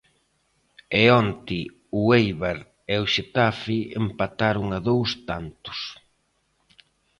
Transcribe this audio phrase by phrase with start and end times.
[0.99, 1.59] E onte
[1.99, 2.59] o Éibar
[2.93, 5.79] e o Xetafe empataron a dous tantos.